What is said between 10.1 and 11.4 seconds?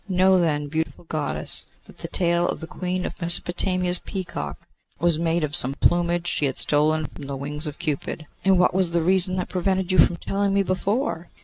telling me before?